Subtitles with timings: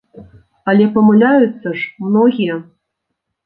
[0.73, 2.61] Але памыляюцца ж многія.